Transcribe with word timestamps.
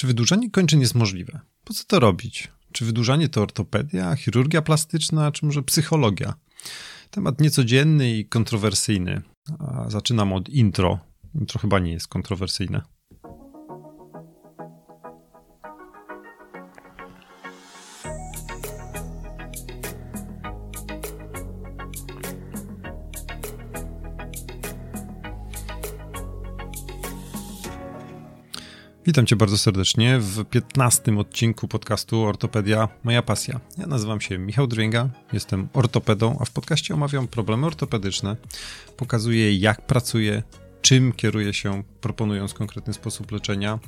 Czy 0.00 0.06
wydłużanie 0.06 0.50
kończyn 0.50 0.80
jest 0.80 0.94
możliwe? 0.94 1.40
Po 1.64 1.74
co 1.74 1.84
to 1.84 2.00
robić? 2.00 2.48
Czy 2.72 2.84
wydłużanie 2.84 3.28
to 3.28 3.42
ortopedia, 3.42 4.16
chirurgia 4.16 4.62
plastyczna, 4.62 5.32
czy 5.32 5.46
może 5.46 5.62
psychologia? 5.62 6.34
Temat 7.10 7.40
niecodzienny 7.40 8.10
i 8.18 8.24
kontrowersyjny. 8.24 9.22
A 9.58 9.90
zaczynam 9.90 10.32
od 10.32 10.48
intro. 10.48 10.98
Intro 11.34 11.60
chyba 11.60 11.78
nie 11.78 11.92
jest 11.92 12.08
kontrowersyjne. 12.08 12.82
Witam 29.10 29.26
Cię 29.26 29.36
bardzo 29.36 29.58
serdecznie 29.58 30.18
w 30.18 30.44
15 30.44 31.18
odcinku 31.18 31.68
podcastu 31.68 32.24
Ortopedia 32.24 32.88
Moja 33.04 33.22
Pasja. 33.22 33.60
Ja 33.78 33.86
nazywam 33.86 34.20
się 34.20 34.38
Michał 34.38 34.66
Dręga, 34.66 35.08
jestem 35.32 35.68
ortopedą, 35.72 36.38
a 36.40 36.44
w 36.44 36.50
podcaście 36.50 36.94
omawiam 36.94 37.28
problemy 37.28 37.66
ortopedyczne, 37.66 38.36
pokazuję 38.96 39.56
jak 39.56 39.86
pracuję, 39.86 40.42
czym 40.82 41.12
kieruje 41.12 41.54
się 41.54 41.82
proponując 42.00 42.54
konkretny 42.54 42.92
sposób 42.92 43.32
leczenia 43.32 43.78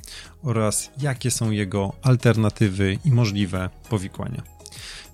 oraz 0.43 0.91
jakie 1.01 1.31
są 1.31 1.51
jego 1.51 1.93
alternatywy 2.03 2.99
i 3.05 3.11
możliwe 3.11 3.71
powikłania. 3.89 4.43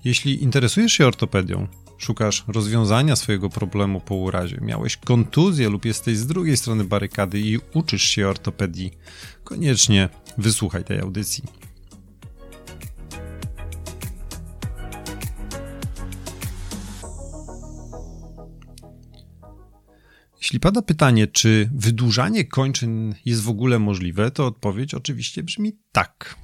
Jeśli 0.03 0.43
interesujesz 0.43 0.93
się 0.93 1.07
ortopedią, 1.07 1.67
szukasz 1.99 2.43
rozwiązania 2.47 3.15
swojego 3.15 3.49
problemu 3.49 3.99
po 4.01 4.15
urazie, 4.15 4.57
miałeś 4.61 4.97
kontuzję 4.97 5.69
lub 5.69 5.85
jesteś 5.85 6.17
z 6.17 6.27
drugiej 6.27 6.57
strony 6.57 6.83
barykady 6.83 7.39
i 7.39 7.57
uczysz 7.73 8.03
się 8.03 8.27
ortopedii, 8.27 8.91
koniecznie 9.43 10.09
wysłuchaj 10.37 10.83
tej 10.83 10.99
audycji. 10.99 11.43
Jeśli 20.37 20.59
pada 20.59 20.81
pytanie, 20.81 21.27
czy 21.27 21.69
wydłużanie 21.73 22.45
kończyn 22.45 23.15
jest 23.25 23.41
w 23.41 23.49
ogóle 23.49 23.79
możliwe, 23.79 24.31
to 24.31 24.45
odpowiedź 24.45 24.93
oczywiście 24.93 25.43
brzmi 25.43 25.73
tak. 25.91 26.35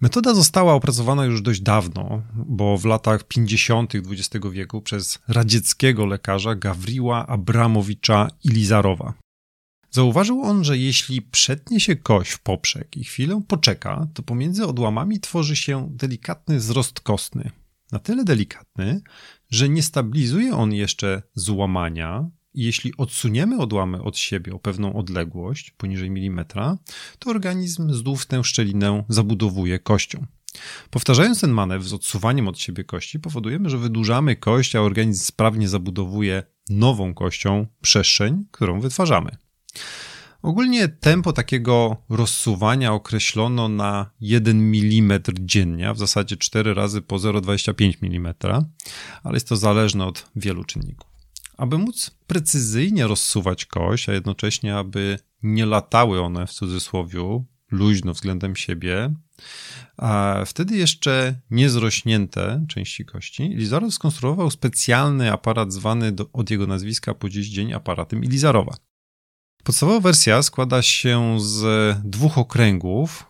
Metoda 0.00 0.34
została 0.34 0.74
opracowana 0.74 1.24
już 1.24 1.42
dość 1.42 1.60
dawno, 1.60 2.22
bo 2.34 2.78
w 2.78 2.84
latach 2.84 3.24
50. 3.24 3.92
XX 3.94 4.46
wieku 4.52 4.82
przez 4.82 5.18
radzieckiego 5.28 6.06
lekarza 6.06 6.54
Gawriła 6.54 7.26
Abramowicza 7.26 8.28
Ilizarowa. 8.44 9.14
Zauważył 9.90 10.42
on, 10.42 10.64
że 10.64 10.78
jeśli 10.78 11.22
przetnie 11.22 11.80
się 11.80 11.96
kość 11.96 12.30
w 12.30 12.40
poprzek 12.40 12.96
i 12.96 13.04
chwilę 13.04 13.42
poczeka, 13.48 14.06
to 14.14 14.22
pomiędzy 14.22 14.66
odłamami 14.66 15.20
tworzy 15.20 15.56
się 15.56 15.88
delikatny 15.90 16.58
wzrost 16.58 17.00
kostny. 17.00 17.50
Na 17.92 17.98
tyle 17.98 18.24
delikatny, 18.24 19.00
że 19.50 19.68
nie 19.68 19.82
stabilizuje 19.82 20.56
on 20.56 20.72
jeszcze 20.72 21.22
złamania, 21.34 22.30
jeśli 22.64 22.92
odsuniemy 22.96 23.58
odłamy 23.58 24.02
od 24.02 24.18
siebie 24.18 24.54
o 24.54 24.58
pewną 24.58 24.94
odległość, 24.94 25.70
poniżej 25.70 26.10
milimetra, 26.10 26.78
to 27.18 27.30
organizm 27.30 27.92
znów 27.92 28.26
tę 28.26 28.44
szczelinę 28.44 29.04
zabudowuje 29.08 29.78
kością. 29.78 30.26
Powtarzając 30.90 31.40
ten 31.40 31.50
manewr 31.50 31.84
z 31.84 31.92
odsuwaniem 31.92 32.48
od 32.48 32.58
siebie 32.58 32.84
kości, 32.84 33.20
powodujemy, 33.20 33.70
że 33.70 33.78
wydłużamy 33.78 34.36
kość, 34.36 34.76
a 34.76 34.80
organizm 34.80 35.24
sprawnie 35.24 35.68
zabudowuje 35.68 36.42
nową 36.68 37.14
kością 37.14 37.66
przestrzeń, 37.80 38.44
którą 38.50 38.80
wytwarzamy. 38.80 39.30
Ogólnie 40.42 40.88
tempo 40.88 41.32
takiego 41.32 41.96
rozsuwania 42.08 42.92
określono 42.92 43.68
na 43.68 44.10
1 44.20 44.56
mm 44.60 45.20
dziennie, 45.40 45.94
w 45.94 45.98
zasadzie 45.98 46.36
4 46.36 46.74
razy 46.74 47.02
po 47.02 47.16
0,25 47.16 47.94
mm, 48.02 48.34
ale 49.22 49.34
jest 49.36 49.48
to 49.48 49.56
zależne 49.56 50.06
od 50.06 50.30
wielu 50.36 50.64
czynników. 50.64 51.07
Aby 51.58 51.78
móc 51.78 52.10
precyzyjnie 52.26 53.06
rozsuwać 53.06 53.64
kość, 53.66 54.08
a 54.08 54.12
jednocześnie 54.12 54.76
aby 54.76 55.18
nie 55.42 55.66
latały 55.66 56.20
one 56.20 56.46
w 56.46 56.52
cudzysłowie 56.52 57.44
luźno 57.70 58.12
względem 58.12 58.56
siebie, 58.56 59.14
a 59.96 60.42
wtedy 60.46 60.76
jeszcze 60.76 61.40
niezrośnięte 61.50 62.64
części 62.68 63.04
kości, 63.04 63.42
Ilizarov 63.42 63.90
skonstruował 63.90 64.50
specjalny 64.50 65.32
aparat 65.32 65.72
zwany 65.72 66.12
do, 66.12 66.26
od 66.32 66.50
jego 66.50 66.66
nazwiska 66.66 67.14
po 67.14 67.28
dziś 67.28 67.48
dzień 67.48 67.72
aparatem 67.72 68.24
Ilizarowa. 68.24 68.76
Podstawowa 69.64 70.00
wersja 70.00 70.42
składa 70.42 70.82
się 70.82 71.36
z 71.40 71.96
dwóch 72.04 72.38
okręgów, 72.38 73.26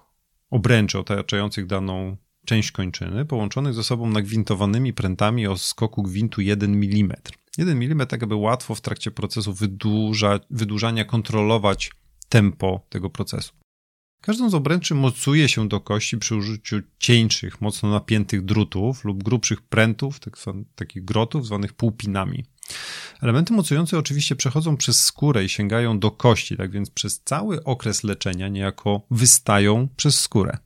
obręczy 0.51 0.99
otaczających 0.99 1.67
daną 1.67 2.17
część 2.47 2.73
kończyny, 2.73 3.25
połączonych 3.25 3.75
ze 3.75 3.85
sobą 3.85 4.11
nagwintowanymi 4.11 4.93
prętami 4.93 5.47
o 5.47 5.59
skoku 5.59 6.03
gwintu 6.03 6.41
1 6.41 6.75
mm. 6.75 7.13
1 7.59 7.83
mm 7.83 8.07
tak 8.07 8.23
aby 8.23 8.35
łatwo 8.35 8.75
w 8.75 8.81
trakcie 8.81 9.11
procesu 9.11 9.53
wydłuża, 9.53 10.41
wydłużania 10.51 11.05
kontrolować 11.05 11.91
tempo 12.29 12.87
tego 12.89 13.11
procesu. 13.11 13.53
Każdą 14.21 14.51
z 14.51 14.55
obręczy 14.55 14.95
mocuje 14.95 15.49
się 15.49 15.69
do 15.69 15.81
kości 15.81 16.19
przy 16.19 16.37
użyciu 16.37 16.81
cieńszych, 16.99 17.61
mocno 17.61 17.91
napiętych 17.91 18.45
drutów 18.45 19.05
lub 19.05 19.23
grubszych 19.23 19.63
prętów, 19.63 20.21
tak 20.21 20.37
takich 20.75 21.05
grotów 21.05 21.47
zwanych 21.47 21.73
półpinami. 21.73 22.45
Elementy 23.23 23.53
mocujące 23.53 23.99
oczywiście 23.99 24.37
przechodzą 24.37 24.77
przez 24.77 25.05
skórę 25.05 25.45
i 25.45 25.49
sięgają 25.49 25.99
do 25.99 26.11
kości, 26.11 26.57
tak 26.57 26.71
więc 26.71 26.91
przez 26.91 27.21
cały 27.21 27.65
okres 27.65 28.05
leczenia 28.05 28.49
niejako 28.49 29.03
wystają 29.11 29.89
przez 29.97 30.21
skórę. 30.21 30.59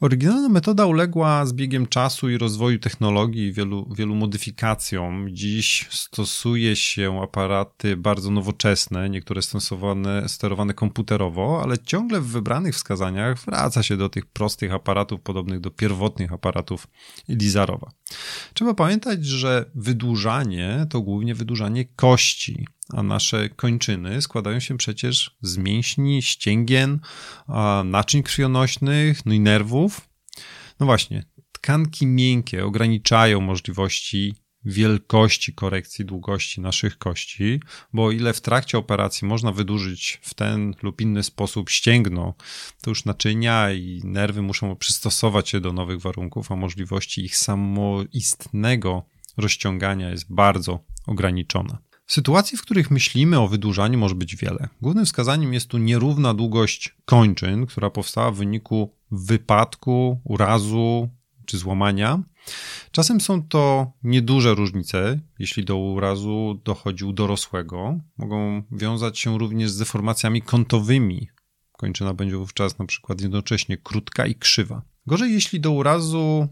Oryginalna 0.00 0.48
metoda 0.48 0.86
uległa 0.86 1.46
z 1.46 1.52
biegiem 1.52 1.86
czasu 1.86 2.30
i 2.30 2.38
rozwoju 2.38 2.78
technologii 2.78 3.52
wielu, 3.52 3.94
wielu 3.94 4.14
modyfikacjom. 4.14 5.28
Dziś 5.30 5.86
stosuje 5.90 6.76
się 6.76 7.22
aparaty 7.22 7.96
bardzo 7.96 8.30
nowoczesne, 8.30 9.10
niektóre 9.10 9.42
stosowane, 9.42 10.28
sterowane 10.28 10.74
komputerowo, 10.74 11.60
ale 11.62 11.78
ciągle 11.78 12.20
w 12.20 12.26
wybranych 12.26 12.74
wskazaniach 12.74 13.38
wraca 13.44 13.82
się 13.82 13.96
do 13.96 14.08
tych 14.08 14.26
prostych 14.26 14.72
aparatów 14.72 15.20
podobnych 15.20 15.60
do 15.60 15.70
pierwotnych 15.70 16.32
aparatów 16.32 16.86
Elizarowa. 17.28 17.90
Trzeba 18.54 18.74
pamiętać, 18.74 19.26
że 19.26 19.70
wydłużanie 19.74 20.86
to 20.90 21.00
głównie 21.00 21.34
wydłużanie 21.34 21.84
kości, 21.84 22.66
a 22.92 23.02
nasze 23.02 23.48
kończyny 23.48 24.22
składają 24.22 24.60
się 24.60 24.76
przecież 24.76 25.36
z 25.42 25.56
mięśni, 25.56 26.22
ścięgien, 26.22 27.00
naczyń 27.84 28.22
krwionośnych, 28.22 29.26
no 29.26 29.34
i 29.34 29.40
nerwów. 29.40 30.08
No 30.80 30.86
właśnie, 30.86 31.24
tkanki 31.52 32.06
miękkie 32.06 32.64
ograniczają 32.64 33.40
możliwości 33.40 34.34
wielkości 34.64 35.54
korekcji 35.54 36.04
długości 36.04 36.60
naszych 36.60 36.98
kości, 36.98 37.60
bo 37.92 38.04
o 38.04 38.10
ile 38.10 38.32
w 38.32 38.40
trakcie 38.40 38.78
operacji 38.78 39.28
można 39.28 39.52
wydłużyć 39.52 40.20
w 40.22 40.34
ten 40.34 40.74
lub 40.82 41.00
inny 41.00 41.22
sposób 41.22 41.70
ścięgno, 41.70 42.34
to 42.80 42.90
już 42.90 43.04
naczynia 43.04 43.72
i 43.72 44.00
nerwy 44.04 44.42
muszą 44.42 44.76
przystosować 44.76 45.48
się 45.48 45.60
do 45.60 45.72
nowych 45.72 46.00
warunków, 46.00 46.52
a 46.52 46.56
możliwości 46.56 47.24
ich 47.24 47.36
samoistnego 47.36 49.02
rozciągania 49.36 50.10
jest 50.10 50.32
bardzo 50.32 50.84
ograniczona. 51.06 51.78
Sytuacji, 52.08 52.58
w 52.58 52.62
których 52.62 52.90
myślimy 52.90 53.40
o 53.40 53.48
wydłużaniu, 53.48 53.98
może 53.98 54.14
być 54.14 54.36
wiele. 54.36 54.68
Głównym 54.82 55.04
wskazaniem 55.04 55.54
jest 55.54 55.68
tu 55.68 55.78
nierówna 55.78 56.34
długość 56.34 56.94
kończyn, 57.04 57.66
która 57.66 57.90
powstała 57.90 58.30
w 58.30 58.36
wyniku 58.36 58.94
wypadku, 59.10 60.20
urazu 60.24 61.08
czy 61.46 61.58
złamania. 61.58 62.22
Czasem 62.90 63.20
są 63.20 63.42
to 63.42 63.92
nieduże 64.02 64.54
różnice, 64.54 65.20
jeśli 65.38 65.64
do 65.64 65.76
urazu 65.76 66.60
dochodzi 66.64 67.04
u 67.04 67.12
dorosłego. 67.12 68.00
Mogą 68.18 68.62
wiązać 68.72 69.18
się 69.18 69.38
również 69.38 69.70
z 69.70 69.78
deformacjami 69.78 70.42
kątowymi. 70.42 71.28
Kończyna 71.72 72.14
będzie 72.14 72.36
wówczas 72.36 72.78
na 72.78 72.86
przykład 72.86 73.20
jednocześnie 73.20 73.76
krótka 73.76 74.26
i 74.26 74.34
krzywa. 74.34 74.82
Gorzej, 75.08 75.32
jeśli 75.32 75.60
do 75.60 75.70
urazu 75.70 76.48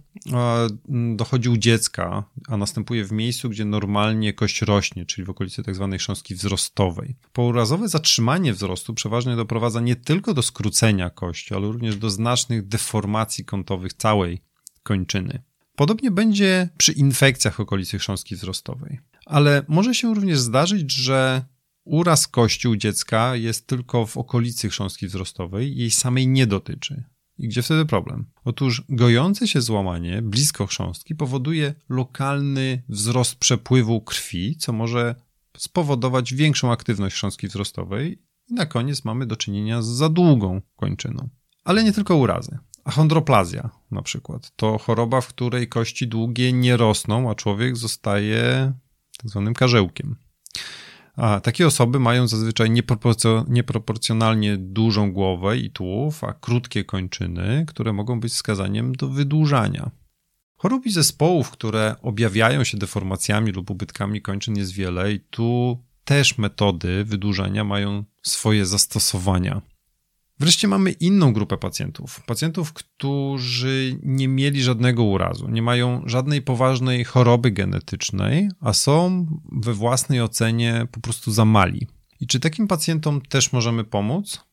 dochodzi 1.16 1.48
u 1.48 1.56
dziecka, 1.56 2.24
a 2.48 2.56
następuje 2.56 3.04
w 3.04 3.12
miejscu, 3.12 3.50
gdzie 3.50 3.64
normalnie 3.64 4.32
kość 4.32 4.62
rośnie, 4.62 5.06
czyli 5.06 5.24
w 5.24 5.30
okolicy 5.30 5.62
tzw. 5.62 5.88
Tak 5.90 6.00
chrząstki 6.00 6.34
wzrostowej. 6.34 7.16
Pourazowe 7.32 7.88
zatrzymanie 7.88 8.52
wzrostu 8.52 8.94
przeważnie 8.94 9.36
doprowadza 9.36 9.80
nie 9.80 9.96
tylko 9.96 10.34
do 10.34 10.42
skrócenia 10.42 11.10
kości, 11.10 11.54
ale 11.54 11.66
również 11.66 11.96
do 11.96 12.10
znacznych 12.10 12.68
deformacji 12.68 13.44
kątowych 13.44 13.92
całej 13.92 14.42
kończyny. 14.82 15.42
Podobnie 15.74 16.10
będzie 16.10 16.68
przy 16.76 16.92
infekcjach 16.92 17.60
okolicy 17.60 17.98
chrząstki 17.98 18.36
wzrostowej. 18.36 19.00
Ale 19.26 19.62
może 19.68 19.94
się 19.94 20.14
również 20.14 20.38
zdarzyć, 20.38 20.92
że 20.92 21.44
uraz 21.84 22.28
kości 22.28 22.68
u 22.68 22.76
dziecka 22.76 23.36
jest 23.36 23.66
tylko 23.66 24.06
w 24.06 24.16
okolicy 24.16 24.68
chrząstki 24.68 25.06
wzrostowej, 25.06 25.76
jej 25.76 25.90
samej 25.90 26.28
nie 26.28 26.46
dotyczy. 26.46 27.04
I 27.38 27.48
gdzie 27.48 27.62
wtedy 27.62 27.86
problem? 27.86 28.26
Otóż 28.44 28.82
gojące 28.88 29.48
się 29.48 29.60
złamanie 29.60 30.22
blisko 30.22 30.66
chrząstki 30.66 31.14
powoduje 31.14 31.74
lokalny 31.88 32.82
wzrost 32.88 33.36
przepływu 33.36 34.00
krwi, 34.00 34.56
co 34.56 34.72
może 34.72 35.14
spowodować 35.56 36.34
większą 36.34 36.72
aktywność 36.72 37.16
chrząstki 37.16 37.48
wzrostowej 37.48 38.18
i 38.48 38.54
na 38.54 38.66
koniec 38.66 39.04
mamy 39.04 39.26
do 39.26 39.36
czynienia 39.36 39.82
z 39.82 39.86
za 39.86 40.08
długą 40.08 40.62
kończyną. 40.76 41.28
Ale 41.64 41.84
nie 41.84 41.92
tylko 41.92 42.16
urazy. 42.16 42.58
Achondroplazja 42.84 43.70
na 43.90 44.02
przykład 44.02 44.52
to 44.56 44.78
choroba, 44.78 45.20
w 45.20 45.28
której 45.28 45.68
kości 45.68 46.08
długie 46.08 46.52
nie 46.52 46.76
rosną, 46.76 47.30
a 47.30 47.34
człowiek 47.34 47.76
zostaje 47.76 48.72
tak 49.18 49.30
zwanym 49.30 49.54
karzełkiem. 49.54 50.16
A 51.16 51.40
takie 51.40 51.66
osoby 51.66 52.00
mają 52.00 52.28
zazwyczaj 52.28 52.70
nieproporcjonalnie 53.48 54.56
dużą 54.56 55.12
głowę 55.12 55.58
i 55.58 55.70
tułów, 55.70 56.24
a 56.24 56.32
krótkie 56.32 56.84
kończyny, 56.84 57.64
które 57.68 57.92
mogą 57.92 58.20
być 58.20 58.32
wskazaniem 58.32 58.94
do 58.94 59.08
wydłużania. 59.08 59.90
Chorób 60.56 60.86
i 60.86 60.90
zespołów, 60.90 61.50
które 61.50 61.96
objawiają 62.02 62.64
się 62.64 62.78
deformacjami 62.78 63.52
lub 63.52 63.70
ubytkami 63.70 64.22
kończyn 64.22 64.56
jest 64.56 64.72
wiele 64.72 65.12
i 65.12 65.20
tu 65.20 65.78
też 66.04 66.38
metody 66.38 67.04
wydłużania 67.04 67.64
mają 67.64 68.04
swoje 68.22 68.66
zastosowania. 68.66 69.62
Wreszcie 70.38 70.68
mamy 70.68 70.92
inną 70.92 71.32
grupę 71.32 71.56
pacjentów. 71.56 72.22
Pacjentów, 72.26 72.72
którzy 72.72 73.98
nie 74.02 74.28
mieli 74.28 74.62
żadnego 74.62 75.04
urazu, 75.04 75.48
nie 75.48 75.62
mają 75.62 76.02
żadnej 76.06 76.42
poważnej 76.42 77.04
choroby 77.04 77.50
genetycznej, 77.50 78.48
a 78.60 78.72
są 78.72 79.26
we 79.52 79.74
własnej 79.74 80.20
ocenie 80.20 80.86
po 80.92 81.00
prostu 81.00 81.32
za 81.32 81.44
mali. 81.44 81.86
I 82.20 82.26
czy 82.26 82.40
takim 82.40 82.68
pacjentom 82.68 83.20
też 83.20 83.52
możemy 83.52 83.84
pomóc? 83.84 84.44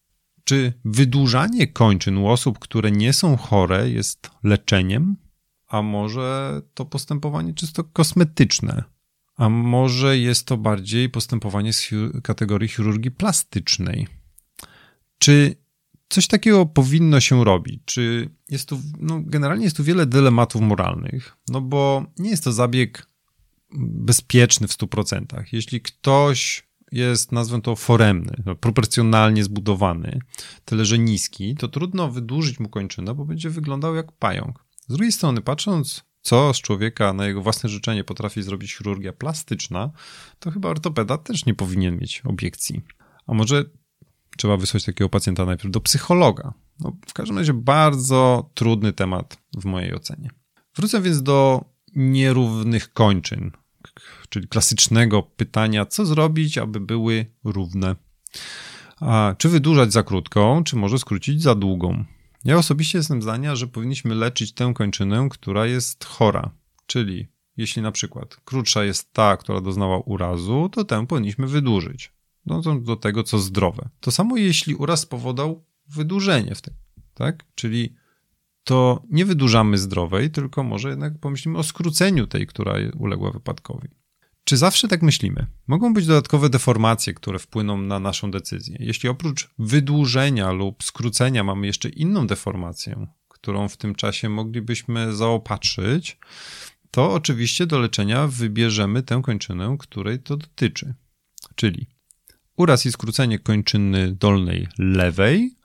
Czy 0.43 0.73
wydłużanie 0.85 1.67
kończyn 1.67 2.17
u 2.17 2.27
osób, 2.27 2.59
które 2.59 2.91
nie 2.91 3.13
są 3.13 3.37
chore, 3.37 3.89
jest 3.89 4.31
leczeniem? 4.43 5.15
A 5.67 5.81
może 5.81 6.61
to 6.73 6.85
postępowanie 6.85 7.53
czysto 7.53 7.83
kosmetyczne? 7.83 8.83
A 9.35 9.49
może 9.49 10.17
jest 10.17 10.47
to 10.47 10.57
bardziej 10.57 11.09
postępowanie 11.09 11.73
z 11.73 11.89
kategorii 12.23 12.69
chirurgii 12.69 13.11
plastycznej? 13.11 14.07
Czy 15.17 15.62
coś 16.09 16.27
takiego 16.27 16.65
powinno 16.65 17.19
się 17.19 17.43
robić? 17.43 17.81
Czy 17.85 18.29
jest 18.49 18.69
tu, 18.69 18.81
no 18.99 19.21
generalnie 19.25 19.63
jest 19.63 19.77
tu 19.77 19.83
wiele 19.83 20.05
dylematów 20.05 20.61
moralnych, 20.61 21.37
no 21.47 21.61
bo 21.61 22.05
nie 22.19 22.29
jest 22.29 22.43
to 22.43 22.51
zabieg 22.51 23.07
bezpieczny 23.75 24.67
w 24.67 24.71
100%. 24.71 25.43
Jeśli 25.51 25.81
ktoś 25.81 26.67
jest, 26.91 27.31
nazwę 27.31 27.61
to, 27.61 27.75
foremny, 27.75 28.43
no, 28.45 28.55
proporcjonalnie 28.55 29.43
zbudowany, 29.43 30.19
tyle 30.65 30.85
że 30.85 30.99
niski, 30.99 31.55
to 31.55 31.67
trudno 31.67 32.11
wydłużyć 32.11 32.59
mu 32.59 32.69
kończynę, 32.69 33.15
bo 33.15 33.25
będzie 33.25 33.49
wyglądał 33.49 33.95
jak 33.95 34.11
pająk. 34.11 34.65
Z 34.87 34.93
drugiej 34.93 35.11
strony, 35.11 35.41
patrząc, 35.41 36.03
co 36.21 36.53
z 36.53 36.61
człowieka 36.61 37.13
na 37.13 37.27
jego 37.27 37.41
własne 37.41 37.69
życzenie 37.69 38.03
potrafi 38.03 38.43
zrobić 38.43 38.77
chirurgia 38.77 39.13
plastyczna, 39.13 39.91
to 40.39 40.51
chyba 40.51 40.69
ortopeda 40.69 41.17
też 41.17 41.45
nie 41.45 41.53
powinien 41.53 41.97
mieć 41.97 42.21
obiekcji. 42.25 42.81
A 43.27 43.33
może 43.33 43.65
trzeba 44.37 44.57
wysłać 44.57 44.85
takiego 44.85 45.09
pacjenta 45.09 45.45
najpierw 45.45 45.71
do 45.71 45.81
psychologa. 45.81 46.53
No, 46.79 46.95
w 47.07 47.13
każdym 47.13 47.37
razie 47.37 47.53
bardzo 47.53 48.49
trudny 48.53 48.93
temat 48.93 49.37
w 49.57 49.65
mojej 49.65 49.93
ocenie. 49.95 50.29
Wrócę 50.75 51.01
więc 51.01 51.23
do 51.23 51.65
nierównych 51.95 52.93
kończyn, 52.93 53.51
czyli 54.29 54.47
klasycznego 54.47 55.23
pytania, 55.23 55.85
co 55.85 56.05
zrobić, 56.05 56.57
aby 56.57 56.79
były 56.79 57.25
równe. 57.43 57.95
A 58.99 59.35
czy 59.37 59.49
wydłużać 59.49 59.93
za 59.93 60.03
krótką, 60.03 60.63
czy 60.63 60.75
może 60.75 60.99
skrócić 60.99 61.41
za 61.41 61.55
długą? 61.55 62.05
Ja 62.45 62.57
osobiście 62.57 62.97
jestem 62.97 63.21
zdania, 63.21 63.55
że 63.55 63.67
powinniśmy 63.67 64.15
leczyć 64.15 64.53
tę 64.53 64.73
kończynę, 64.75 65.27
która 65.31 65.65
jest 65.65 66.05
chora. 66.05 66.51
Czyli 66.85 67.27
jeśli 67.57 67.81
na 67.81 67.91
przykład 67.91 68.35
krótsza 68.45 68.83
jest 68.83 69.13
ta, 69.13 69.37
która 69.37 69.61
doznała 69.61 69.99
urazu, 69.99 70.69
to 70.71 70.83
tę 70.83 71.07
powinniśmy 71.07 71.47
wydłużyć 71.47 72.11
no, 72.45 72.61
do 72.79 72.95
tego, 72.95 73.23
co 73.23 73.39
zdrowe. 73.39 73.89
To 73.99 74.11
samo 74.11 74.37
jeśli 74.37 74.75
uraz 74.75 74.99
spowodował 74.99 75.65
wydłużenie 75.87 76.55
w 76.55 76.61
tym, 76.61 76.73
tak? 77.13 77.45
Czyli 77.55 77.95
to 78.63 79.03
nie 79.09 79.25
wydłużamy 79.25 79.77
zdrowej, 79.77 80.31
tylko 80.31 80.63
może 80.63 80.89
jednak 80.89 81.19
pomyślimy 81.19 81.57
o 81.57 81.63
skróceniu 81.63 82.27
tej, 82.27 82.47
która 82.47 82.73
uległa 82.97 83.31
wypadkowi. 83.31 83.89
Czy 84.43 84.57
zawsze 84.57 84.87
tak 84.87 85.01
myślimy? 85.01 85.47
Mogą 85.67 85.93
być 85.93 86.05
dodatkowe 86.05 86.49
deformacje, 86.49 87.13
które 87.13 87.39
wpłyną 87.39 87.77
na 87.81 87.99
naszą 87.99 88.31
decyzję. 88.31 88.77
Jeśli 88.79 89.09
oprócz 89.09 89.49
wydłużenia 89.59 90.51
lub 90.51 90.83
skrócenia 90.83 91.43
mamy 91.43 91.67
jeszcze 91.67 91.89
inną 91.89 92.27
deformację, 92.27 93.07
którą 93.27 93.67
w 93.67 93.77
tym 93.77 93.95
czasie 93.95 94.29
moglibyśmy 94.29 95.15
zaopatrzyć, 95.15 96.17
to 96.91 97.13
oczywiście 97.13 97.65
do 97.65 97.79
leczenia 97.79 98.27
wybierzemy 98.27 99.03
tę 99.03 99.21
kończynę, 99.23 99.75
której 99.79 100.19
to 100.19 100.37
dotyczy. 100.37 100.93
Czyli 101.55 101.87
uraz 102.57 102.85
i 102.85 102.91
skrócenie 102.91 103.39
kończyny 103.39 104.11
dolnej 104.11 104.67
lewej, 104.77 105.55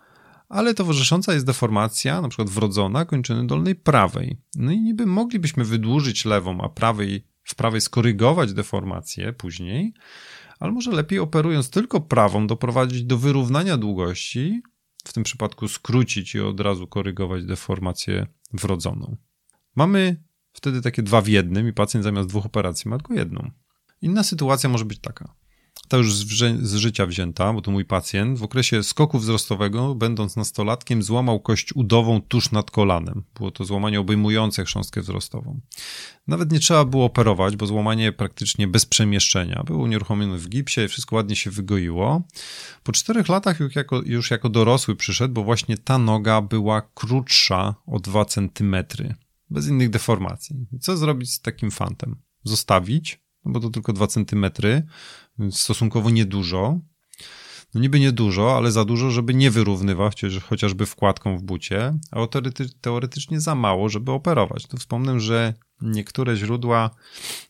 ale 0.49 0.75
towarzysząca 0.75 1.35
jest 1.35 1.47
deformacja, 1.47 2.21
na 2.21 2.29
przykład 2.29 2.51
wrodzona 2.51 3.05
kończyny 3.05 3.47
dolnej 3.47 3.75
prawej. 3.75 4.37
No 4.55 4.73
i 4.73 4.81
niby 4.81 5.07
moglibyśmy 5.07 5.65
wydłużyć 5.65 6.25
lewą, 6.25 6.61
a 6.61 6.69
prawej, 6.69 7.25
w 7.45 7.55
prawej 7.55 7.81
skorygować 7.81 8.53
deformację 8.53 9.33
później, 9.33 9.95
ale 10.61 10.73
może 10.73 10.91
lepiej 10.91 11.19
operując 11.19 11.71
tylko 11.71 12.01
prawą 12.01 12.47
doprowadzić 12.47 13.05
do 13.05 13.19
wyrównania 13.19 13.77
długości, 13.77 14.63
w 15.05 15.13
tym 15.13 15.23
przypadku 15.23 15.69
skrócić 15.69 16.35
i 16.35 16.41
od 16.41 16.61
razu 16.61 16.87
korygować 16.87 17.45
deformację 17.45 18.27
wrodzoną. 18.53 19.17
Mamy 19.77 20.23
wtedy 20.53 20.83
takie 20.83 21.03
dwa 21.03 21.21
w 21.21 21.29
jednym 21.29 21.69
i 21.69 21.73
pacjent 21.73 22.05
zamiast 22.05 22.29
dwóch 22.29 22.47
operacji 22.47 22.91
ma 22.91 22.99
tylko 22.99 23.15
jedną. 23.15 23.51
Inna 24.03 24.23
sytuacja 24.23 24.69
może 24.69 24.85
być 24.85 24.99
taka 24.99 25.35
to 25.89 25.97
już 25.97 26.15
z, 26.15 26.75
życia 26.75 27.07
wzięta, 27.07 27.53
bo 27.53 27.63
to 27.63 27.71
mój 27.71 27.85
pacjent, 27.85 28.39
w 28.39 28.43
okresie 28.43 28.83
skoku 28.83 29.19
wzrostowego, 29.19 29.95
będąc 29.95 30.37
nastolatkiem, 30.37 31.03
złamał 31.03 31.41
kość 31.41 31.73
udową 31.73 32.21
tuż 32.21 32.51
nad 32.51 32.71
kolanem. 32.71 33.25
Było 33.35 33.51
to 33.51 33.65
złamanie 33.65 34.01
obejmujące 34.01 34.65
chrząstkę 34.65 35.01
wzrostową. 35.01 35.61
Nawet 36.27 36.53
nie 36.53 36.59
trzeba 36.61 36.85
było 36.85 37.05
operować, 37.05 37.57
bo 37.57 37.67
złamanie 37.67 38.13
praktycznie 38.13 38.69
bez 38.69 38.87
przemieszczenia. 38.87 39.63
Był 39.67 39.81
unieruchomiony 39.81 40.39
w 40.39 40.49
gipsie, 40.49 40.89
wszystko 40.89 41.17
ładnie 41.17 41.37
się 41.37 41.51
wygoiło. 41.51 42.23
Po 42.83 42.93
czterech 42.93 43.29
latach 43.29 43.61
już 43.61 43.77
jako, 43.77 44.03
już 44.07 44.31
jako 44.31 44.49
dorosły 44.49 44.97
przyszedł, 44.97 45.35
bo 45.35 45.45
właśnie 45.45 45.79
ta 45.79 45.99
noga 45.99 46.43
była 46.43 46.83
krótsza 46.95 47.75
o 47.87 48.01
2 48.01 48.25
centymetry, 48.25 49.15
bez 49.51 49.69
innych 49.69 49.91
deformacji. 49.91 50.67
I 50.73 50.79
co 50.79 50.97
zrobić 50.97 51.33
z 51.33 51.41
takim 51.41 51.71
fantem? 51.71 52.17
Zostawić, 52.45 53.21
no 53.45 53.53
bo 53.53 53.61
to 53.61 53.71
tylko 53.71 53.93
2 53.93 54.07
centymetry, 54.07 54.83
stosunkowo 55.51 56.11
niedużo. 56.11 56.81
No 57.75 57.81
niby 57.81 58.01
niedużo, 58.01 58.57
ale 58.57 58.73
za 58.73 58.85
dużo, 58.85 59.11
żeby 59.11 59.35
nie 59.35 59.51
wyrównywać 59.51 60.23
chociażby 60.43 60.87
wkładką 60.87 61.39
w 61.39 61.43
bucie, 61.43 61.99
a 62.11 62.19
teoretycznie 62.81 63.41
za 63.41 63.55
mało, 63.55 63.89
żeby 63.89 64.13
operować. 64.13 64.67
Tu 64.67 64.77
wspomnę, 64.77 65.21
że 65.21 65.55
niektóre 65.81 66.37
źródła 66.37 66.91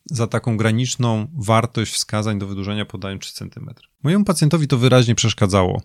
za 0.04 0.26
taką 0.26 0.57
graniczną 0.57 1.26
wartość 1.38 1.92
wskazań 1.92 2.38
do 2.38 2.47
wydłużenia 2.47 2.85
podają 2.85 3.18
3 3.18 3.33
cm. 3.33 3.71
Mojemu 4.02 4.25
pacjentowi 4.25 4.68
to 4.68 4.78
wyraźnie 4.78 5.14
przeszkadzało. 5.14 5.83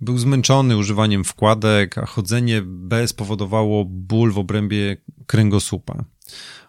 Był 0.00 0.18
zmęczony 0.18 0.76
używaniem 0.76 1.24
wkładek, 1.24 1.98
a 1.98 2.06
chodzenie 2.06 2.62
bez 2.64 3.12
powodowało 3.12 3.84
ból 3.84 4.32
w 4.32 4.38
obrębie 4.38 4.96
kręgosłupa. 5.26 6.04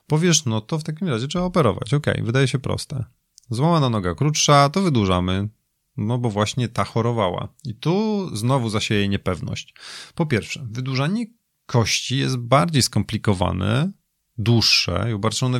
Powiesz, 0.08 0.46
no 0.46 0.62
to 0.62 0.80
w 0.80 0.84
takim 0.84 1.08
razie 1.08 1.28
trzeba 1.28 1.46
operować. 1.46 1.94
Okay, 1.94 2.22
wydaje 2.24 2.48
się 2.48 2.60
proste. 2.60 3.06
Złamana 3.52 3.90
noga 3.90 4.16
krótsza, 4.16 4.70
to 4.70 4.82
wydłużamy, 4.82 5.50
no 5.98 6.18
bo 6.18 6.30
właśnie 6.30 6.68
ta 6.68 6.84
chorowała. 6.84 7.48
I 7.66 7.76
tu 7.76 8.30
znowu 8.36 8.70
zasieje 8.70 9.10
niepewność. 9.10 9.74
Po 10.16 10.26
pierwsze, 10.26 10.68
wydłużanie 10.72 11.26
kości 11.66 12.18
jest 12.18 12.38
bardziej 12.38 12.82
skomplikowane, 12.82 13.92
dłuższe 14.38 15.08
i 15.10 15.14
obarczone 15.14 15.60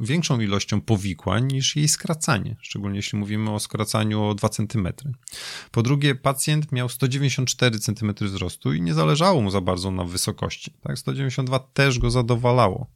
większą 0.00 0.40
ilością 0.40 0.80
powikłań 0.80 1.52
niż 1.52 1.76
jej 1.76 1.88
skracanie, 1.88 2.56
szczególnie 2.60 2.96
jeśli 2.96 3.18
mówimy 3.18 3.50
o 3.50 3.60
skracaniu 3.60 4.24
o 4.24 4.34
2 4.34 4.48
cm. 4.48 4.88
Po 5.70 5.82
drugie, 5.82 6.14
pacjent 6.14 6.72
miał 6.72 6.88
194 6.88 7.78
cm 7.78 8.14
wzrostu 8.20 8.74
i 8.74 8.82
nie 8.82 8.94
zależało 8.94 9.40
mu 9.40 9.50
za 9.50 9.60
bardzo 9.60 9.90
na 9.90 10.04
wysokości. 10.04 10.74
Tak, 10.82 10.98
192 10.98 11.58
też 11.58 11.98
go 11.98 12.10
zadowalało. 12.10 12.86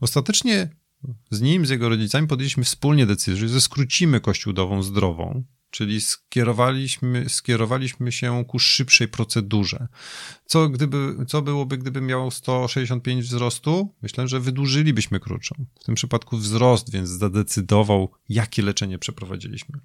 Ostatecznie 0.00 0.81
z 1.30 1.40
nim, 1.40 1.66
z 1.66 1.70
jego 1.70 1.88
rodzicami 1.88 2.28
podjęliśmy 2.28 2.64
wspólnie 2.64 3.06
decyzję, 3.06 3.48
że 3.48 3.60
skrócimy 3.60 4.20
kość 4.20 4.46
udową 4.46 4.82
zdrową, 4.82 5.44
czyli 5.72 6.00
skierowaliśmy, 6.00 7.28
skierowaliśmy 7.28 8.12
się 8.12 8.44
ku 8.44 8.58
szybszej 8.58 9.08
procedurze. 9.08 9.88
Co, 10.46 10.68
gdyby, 10.68 11.14
co 11.28 11.42
byłoby, 11.42 11.78
gdyby 11.78 12.00
miał 12.00 12.30
165 12.30 13.24
wzrostu? 13.24 13.94
Myślę, 14.02 14.28
że 14.28 14.40
wydłużylibyśmy 14.40 15.20
krótszą. 15.20 15.66
W 15.80 15.84
tym 15.84 15.94
przypadku 15.94 16.36
wzrost, 16.36 16.92
więc 16.92 17.08
zadecydował, 17.08 18.10
jakie 18.28 18.62
leczenie 18.62 18.98
przeprowadziliśmy. 18.98 19.80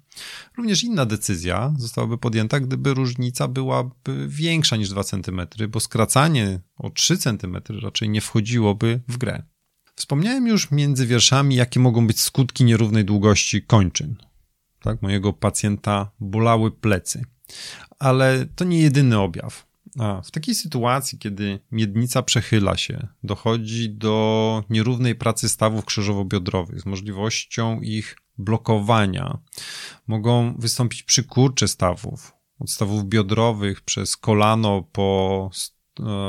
Również 0.56 0.84
inna 0.84 1.06
decyzja 1.06 1.74
zostałaby 1.78 2.18
podjęta, 2.18 2.60
gdyby 2.60 2.94
różnica 2.94 3.48
byłaby 3.48 4.28
większa 4.28 4.76
niż 4.76 4.88
2 4.88 5.04
cm, 5.04 5.40
bo 5.68 5.80
skracanie 5.80 6.60
o 6.76 6.90
3 6.90 7.18
cm 7.18 7.56
raczej 7.82 8.08
nie 8.08 8.20
wchodziłoby 8.20 9.00
w 9.08 9.18
grę. 9.18 9.42
Wspomniałem 9.98 10.46
już 10.46 10.70
między 10.70 11.06
wierszami, 11.06 11.54
jakie 11.54 11.80
mogą 11.80 12.06
być 12.06 12.20
skutki 12.20 12.64
nierównej 12.64 13.04
długości 13.04 13.62
kończyn. 13.62 14.16
Tak, 14.82 15.02
mojego 15.02 15.32
pacjenta 15.32 16.10
bolały 16.20 16.70
plecy. 16.70 17.24
Ale 17.98 18.46
to 18.56 18.64
nie 18.64 18.80
jedyny 18.80 19.18
objaw. 19.18 19.66
A, 19.98 20.22
w 20.22 20.30
takiej 20.30 20.54
sytuacji, 20.54 21.18
kiedy 21.18 21.60
miednica 21.72 22.22
przechyla 22.22 22.76
się, 22.76 23.06
dochodzi 23.24 23.90
do 23.90 24.64
nierównej 24.70 25.14
pracy 25.14 25.48
stawów 25.48 25.84
krzyżowo-biodrowych 25.84 26.80
z 26.80 26.86
możliwością 26.86 27.80
ich 27.80 28.16
blokowania, 28.38 29.38
mogą 30.06 30.54
wystąpić 30.58 31.02
przykurcze 31.02 31.68
stawów, 31.68 32.32
od 32.58 32.70
stawów 32.70 33.04
biodrowych 33.04 33.80
przez 33.80 34.16
kolano 34.16 34.82
po, 34.82 35.50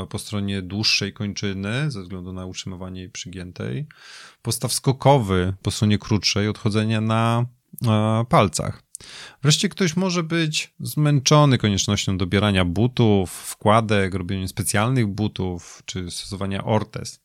po 0.09 0.19
stronie 0.19 0.61
dłuższej 0.61 1.13
kończyny, 1.13 1.91
ze 1.91 2.01
względu 2.01 2.33
na 2.33 2.45
utrzymywanie 2.45 3.01
jej 3.01 3.09
przygiętej, 3.09 3.87
postaw 4.41 4.73
skokowy 4.73 5.53
po 5.61 5.71
stronie 5.71 5.97
krótszej, 5.97 6.47
odchodzenia 6.47 7.01
na 7.01 7.45
e, 7.87 8.25
palcach. 8.29 8.83
Wreszcie 9.41 9.69
ktoś 9.69 9.95
może 9.95 10.23
być 10.23 10.73
zmęczony 10.79 11.57
koniecznością 11.57 12.17
dobierania 12.17 12.65
butów, 12.65 13.31
wkładek, 13.31 14.13
robienia 14.13 14.47
specjalnych 14.47 15.07
butów 15.07 15.83
czy 15.85 16.11
stosowania 16.11 16.63
ortez. 16.63 17.19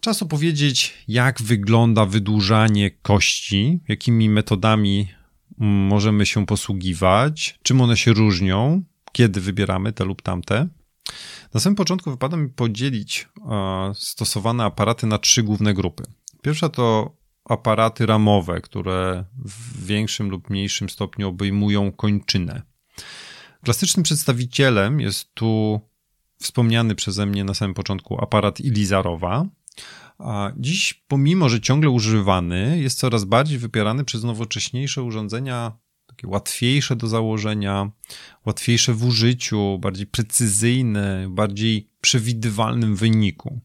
Czas 0.00 0.22
opowiedzieć, 0.22 0.94
jak 1.08 1.42
wygląda 1.42 2.06
wydłużanie 2.06 2.90
kości, 2.90 3.80
jakimi 3.88 4.28
metodami 4.28 5.08
możemy 5.58 6.26
się 6.26 6.46
posługiwać, 6.46 7.58
czym 7.62 7.80
one 7.80 7.96
się 7.96 8.12
różnią, 8.12 8.82
kiedy 9.12 9.40
wybieramy 9.40 9.92
te 9.92 10.04
lub 10.04 10.22
tamte. 10.22 10.68
Na 11.54 11.60
samym 11.60 11.76
początku 11.76 12.10
wypada 12.10 12.36
mi 12.36 12.48
podzielić 12.48 13.28
stosowane 13.94 14.64
aparaty 14.64 15.06
na 15.06 15.18
trzy 15.18 15.42
główne 15.42 15.74
grupy. 15.74 16.04
Pierwsza 16.42 16.68
to 16.68 17.16
aparaty 17.44 18.06
ramowe, 18.06 18.60
które 18.60 19.24
w 19.44 19.86
większym 19.86 20.30
lub 20.30 20.50
mniejszym 20.50 20.88
stopniu 20.88 21.28
obejmują 21.28 21.92
kończynę. 21.92 22.62
Klasycznym 23.64 24.02
przedstawicielem 24.02 25.00
jest 25.00 25.34
tu 25.34 25.80
wspomniany 26.38 26.94
przeze 26.94 27.26
mnie 27.26 27.44
na 27.44 27.54
samym 27.54 27.74
początku 27.74 28.22
aparat 28.22 28.60
Ilizarowa. 28.60 29.46
A 30.18 30.52
dziś, 30.56 31.04
pomimo 31.08 31.48
że 31.48 31.60
ciągle 31.60 31.90
używany, 31.90 32.78
jest 32.80 32.98
coraz 32.98 33.24
bardziej 33.24 33.58
wypierany 33.58 34.04
przez 34.04 34.24
nowocześniejsze 34.24 35.02
urządzenia, 35.02 35.72
takie 36.16 36.28
łatwiejsze 36.28 36.96
do 36.96 37.06
założenia, 37.06 37.90
łatwiejsze 38.46 38.94
w 38.94 39.04
użyciu, 39.04 39.78
bardziej 39.78 40.06
precyzyjne, 40.06 41.26
bardziej 41.30 41.90
przewidywalnym 42.00 42.96
wyniku. 42.96 43.60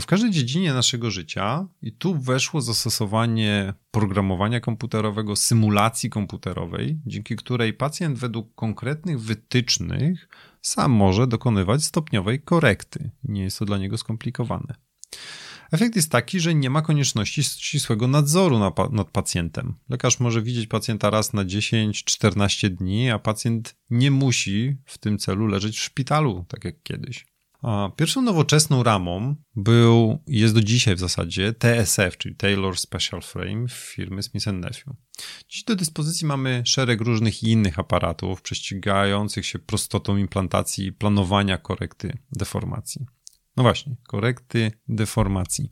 W 0.00 0.06
każdej 0.06 0.30
dziedzinie 0.30 0.72
naszego 0.74 1.10
życia, 1.10 1.66
i 1.82 1.92
tu 1.92 2.14
weszło 2.18 2.60
zastosowanie 2.60 3.74
programowania 3.90 4.60
komputerowego, 4.60 5.36
symulacji 5.36 6.10
komputerowej, 6.10 6.98
dzięki 7.06 7.36
której 7.36 7.72
pacjent 7.72 8.18
według 8.18 8.54
konkretnych 8.54 9.20
wytycznych 9.20 10.28
sam 10.62 10.92
może 10.92 11.26
dokonywać 11.26 11.84
stopniowej 11.84 12.40
korekty. 12.40 13.10
Nie 13.24 13.42
jest 13.42 13.58
to 13.58 13.64
dla 13.64 13.78
niego 13.78 13.98
skomplikowane. 13.98 14.74
Efekt 15.72 15.96
jest 15.96 16.10
taki, 16.10 16.40
że 16.40 16.54
nie 16.54 16.70
ma 16.70 16.82
konieczności 16.82 17.44
ścisłego 17.44 18.08
nadzoru 18.08 18.58
nad 18.92 19.10
pacjentem. 19.12 19.74
Lekarz 19.88 20.20
może 20.20 20.42
widzieć 20.42 20.66
pacjenta 20.66 21.10
raz 21.10 21.32
na 21.32 21.44
10-14 21.44 22.68
dni, 22.68 23.10
a 23.10 23.18
pacjent 23.18 23.76
nie 23.90 24.10
musi 24.10 24.76
w 24.84 24.98
tym 24.98 25.18
celu 25.18 25.46
leżeć 25.46 25.78
w 25.78 25.82
szpitalu, 25.82 26.44
tak 26.48 26.64
jak 26.64 26.82
kiedyś. 26.82 27.26
Pierwszą 27.96 28.22
nowoczesną 28.22 28.82
ramą 28.82 29.36
był, 29.56 30.18
jest 30.26 30.54
do 30.54 30.60
dzisiaj 30.62 30.96
w 30.96 30.98
zasadzie 30.98 31.52
TSF, 31.52 32.16
czyli 32.16 32.36
Taylor 32.36 32.78
Special 32.78 33.22
Frame 33.22 33.68
firmy 33.68 34.22
Smith 34.22 34.46
Nephew. 34.46 34.96
Dziś 35.48 35.64
do 35.64 35.76
dyspozycji 35.76 36.26
mamy 36.26 36.62
szereg 36.64 37.00
różnych 37.00 37.42
innych 37.42 37.78
aparatów 37.78 38.42
prześcigających 38.42 39.46
się 39.46 39.58
prostotą 39.58 40.16
implantacji 40.16 40.86
i 40.86 40.92
planowania 40.92 41.58
korekty 41.58 42.18
deformacji. 42.32 43.06
No 43.56 43.62
właśnie, 43.62 43.96
korekty 44.08 44.72
deformacji. 44.88 45.70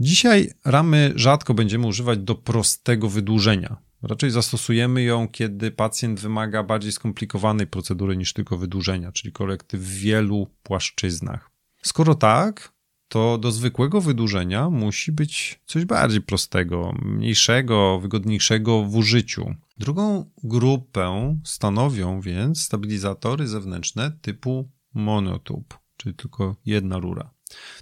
Dzisiaj 0.00 0.50
ramy 0.64 1.12
rzadko 1.16 1.54
będziemy 1.54 1.86
używać 1.86 2.18
do 2.18 2.34
prostego 2.34 3.08
wydłużenia. 3.08 3.76
Raczej 4.02 4.30
zastosujemy 4.30 5.02
ją, 5.02 5.28
kiedy 5.28 5.70
pacjent 5.70 6.20
wymaga 6.20 6.62
bardziej 6.62 6.92
skomplikowanej 6.92 7.66
procedury 7.66 8.16
niż 8.16 8.32
tylko 8.32 8.56
wydłużenia, 8.56 9.12
czyli 9.12 9.32
korekty 9.32 9.78
w 9.78 9.88
wielu 9.88 10.46
płaszczyznach. 10.62 11.50
Skoro 11.82 12.14
tak, 12.14 12.72
to 13.08 13.38
do 13.38 13.52
zwykłego 13.52 14.00
wydłużenia 14.00 14.70
musi 14.70 15.12
być 15.12 15.60
coś 15.66 15.84
bardziej 15.84 16.20
prostego, 16.20 16.92
mniejszego, 17.02 18.00
wygodniejszego 18.00 18.82
w 18.82 18.96
użyciu. 18.96 19.54
Drugą 19.78 20.30
grupę 20.44 21.36
stanowią 21.44 22.20
więc 22.20 22.62
stabilizatory 22.62 23.46
zewnętrzne 23.46 24.10
typu 24.22 24.70
monotube, 24.94 25.76
czyli 25.96 26.14
tylko 26.14 26.56
jedna 26.66 26.98
rura. 26.98 27.30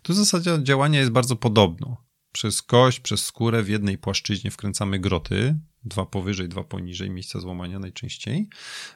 Tu 0.03 0.15
zasadzie 0.15 0.59
działania 0.63 1.01
jest 1.01 1.13
bardzo 1.13 1.37
podobno. 1.37 1.97
Przez 2.33 2.63
kość, 2.63 3.01
przez 3.01 3.25
skórę 3.25 3.63
w 3.63 3.69
jednej 3.69 3.99
płaszczyźnie 3.99 4.51
wkręcamy 4.51 4.99
groty, 4.99 5.59
dwa 5.85 6.07
powyżej, 6.07 6.49
dwa 6.49 6.65
poniżej 6.65 7.11
miejsca 7.11 7.41
złamania 7.41 7.79
najczęściej. 7.79 8.49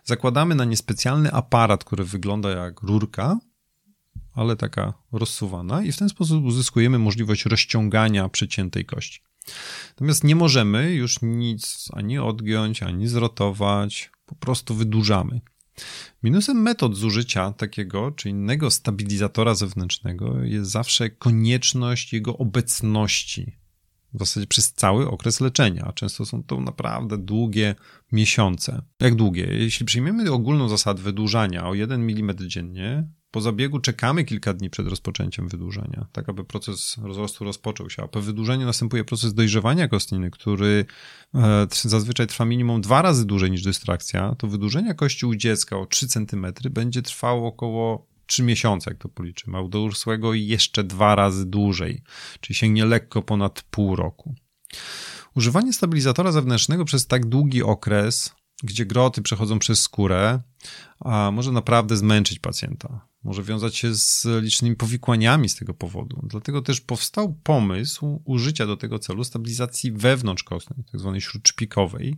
Zakładamy 0.05 0.55
na 0.55 0.65
nie 0.65 0.77
specjalny 0.77 1.33
aparat, 1.33 1.85
który 1.85 2.05
wygląda 2.05 2.51
jak 2.51 2.81
rurka, 2.81 3.39
ale 4.35 4.57
taka 4.57 4.95
rozsuwana 5.13 5.83
i 5.83 5.93
w 5.93 5.97
ten 5.97 6.09
sposób 6.09 6.45
uzyskujemy 6.45 6.99
możliwość 6.99 7.45
rozciągania 7.45 8.29
przeciętej 8.29 8.85
kości. 8.85 9.21
Natomiast 9.91 10.25
nie 10.25 10.37
możemy 10.37 10.93
już 10.93 11.23
nic 11.23 11.89
ani 11.93 12.19
odgiąć, 12.19 12.83
ani 12.83 13.09
zrotować, 13.09 14.11
po 14.27 14.35
prostu 14.35 14.75
wydłużamy. 14.75 15.41
Minusem 16.23 16.63
metod 16.63 16.97
zużycia 16.97 17.53
takiego 17.53 18.11
czy 18.11 18.29
innego 18.29 18.71
stabilizatora 18.71 19.55
zewnętrznego 19.55 20.45
jest 20.45 20.71
zawsze 20.71 21.11
konieczność 21.11 22.13
jego 22.13 22.39
obecności 22.39 23.59
w 24.15 24.19
zasadzie 24.19 24.47
przez 24.47 24.73
cały 24.73 25.11
okres 25.11 25.41
leczenia, 25.41 25.85
a 25.85 25.93
często 25.93 26.27
są 26.27 26.43
to 26.43 26.61
naprawdę 26.61 27.19
długie 27.19 27.75
miesiące. 28.13 28.83
Jak 29.01 29.15
długie? 29.15 29.47
Jeśli 29.51 29.87
przyjmiemy 29.87 30.31
ogólną 30.31 30.69
zasadę 30.69 31.03
wydłużania 31.03 31.69
o 31.69 31.75
1 31.75 32.03
mm 32.03 32.37
dziennie, 32.39 33.09
po 33.31 33.41
zabiegu 33.41 33.79
czekamy 33.79 34.25
kilka 34.25 34.55
dni 34.55 34.71
przed 34.71 34.89
rozpoczęciem 34.89 35.49
wydłużenia, 35.49 36.07
tak 36.13 36.29
aby 36.29 36.45
proces 36.45 36.97
rozrostu 37.03 37.45
rozpoczął 37.45 37.91
się, 37.91 38.03
a 38.03 38.09
po 38.09 38.21
wydłużeniu 38.21 38.67
następuje 38.67 39.05
proces 39.05 39.35
dojrzewania 39.35 39.89
kostniny, 39.89 40.31
który 40.31 40.87
e, 41.35 41.67
zazwyczaj 41.71 42.27
trwa 42.27 42.45
minimum 42.45 42.81
dwa 42.81 43.03
razy 43.03 43.27
dłużej 43.27 43.51
niż 43.51 43.63
dystrakcja, 43.63 44.35
to 44.39 44.47
wydłużenie 44.47 44.95
kości 44.95 45.27
u 45.27 45.35
dziecka 45.35 45.79
o 45.79 45.87
3 45.87 46.09
cm 46.09 46.47
będzie 46.71 47.03
trwało 47.03 47.49
około 47.49 48.07
3 48.27 48.43
miesiące, 48.43 48.91
jak 48.91 48.99
to 48.99 49.09
policzymy, 49.09 49.59
a 49.59 49.61
u 49.61 49.69
dorosłego 49.69 50.35
jeszcze 50.35 50.85
dwa 50.85 51.15
razy 51.15 51.47
dłużej, 51.47 52.03
czyli 52.41 52.55
sięgnie 52.55 52.85
lekko 52.85 53.23
ponad 53.23 53.63
pół 53.63 53.97
roku. 53.97 54.35
Używanie 55.35 55.73
stabilizatora 55.73 56.33
zewnętrznego 56.33 56.85
przez 56.85 57.07
tak 57.07 57.27
długi 57.27 57.63
okres, 57.63 58.35
gdzie 58.63 58.87
groty 58.87 59.23
przechodzą 59.23 59.59
przez 59.59 59.81
skórę, 59.81 60.41
a 61.01 61.31
może 61.31 61.53
naprawdę 61.53 61.97
zmęczyć 61.97 62.39
pacjenta. 62.39 63.08
Może 63.25 63.43
wiązać 63.43 63.77
się 63.77 63.95
z 63.95 64.27
licznymi 64.43 64.77
powikłaniami 64.77 65.49
z 65.49 65.55
tego 65.55 65.75
powodu. 65.75 66.21
Dlatego 66.23 66.63
też 66.63 66.81
powstał 66.81 67.35
pomysł 67.43 68.23
użycia 68.25 68.67
do 68.67 68.77
tego 68.77 68.99
celu 68.99 69.25
stabilizacji 69.25 69.93
wewnątrzkostnej, 69.93 70.85
tzw. 70.93 71.11
Tak 71.13 71.23
śródszpikowej, 71.23 72.17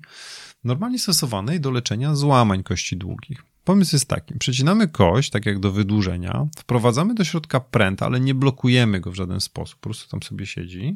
normalnie 0.64 0.99
stosowanej 0.99 1.61
do 1.61 1.71
leczenia 1.71 2.14
złamań 2.14 2.62
kości 2.62 2.97
długich. 2.97 3.45
Pomysł 3.64 3.95
jest 3.95 4.09
taki: 4.09 4.35
przecinamy 4.38 4.88
kość, 4.88 5.30
tak 5.30 5.47
jak 5.47 5.61
do 5.61 5.73
wydłużenia, 5.73 6.47
wprowadzamy 6.59 7.14
do 7.14 7.25
środka 7.25 7.61
pręt, 7.61 8.02
ale 8.02 8.21
nie 8.21 8.35
blokujemy 8.35 9.00
go 9.00 9.11
w 9.11 9.14
żaden 9.14 9.40
sposób, 9.40 9.80
po 9.80 9.85
prostu 9.85 10.11
tam 10.11 10.23
sobie 10.23 10.47
siedzi, 10.47 10.95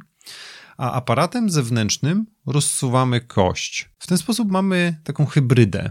a 0.77 0.93
aparatem 0.93 1.51
zewnętrznym 1.51 2.27
rozsuwamy 2.47 3.21
kość. 3.21 3.91
W 3.99 4.07
ten 4.07 4.19
sposób 4.19 4.51
mamy 4.51 5.01
taką 5.05 5.27
hybrydę. 5.27 5.91